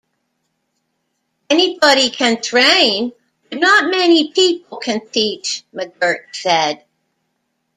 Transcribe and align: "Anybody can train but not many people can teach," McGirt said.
"Anybody 1.51 2.09
can 2.09 2.41
train 2.41 3.11
but 3.51 3.59
not 3.59 3.91
many 3.91 4.31
people 4.33 4.79
can 4.79 5.07
teach," 5.09 5.63
McGirt 5.75 6.23
said. 6.33 6.83